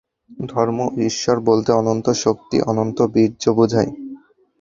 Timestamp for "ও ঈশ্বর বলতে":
0.87-1.69